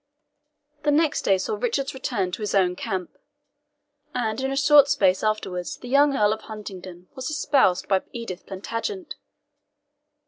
[0.81, 3.15] The next day saw Richard's return to his own camp,
[4.15, 8.47] and in a short space afterwards the young Earl of Huntingdon was espoused by Edith
[8.47, 9.13] Plantagenet.